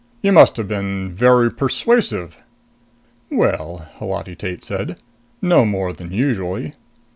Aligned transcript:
You 0.23 0.31
must 0.31 0.57
have 0.57 0.67
been 0.67 1.13
very 1.13 1.51
persuasive?" 1.51 2.41
"Well," 3.29 3.87
Holati 3.99 4.35
Tate 4.35 4.63
said, 4.65 4.99
"no 5.43 5.63
more 5.63 5.93
than 5.93 6.11
usually." 6.11 6.73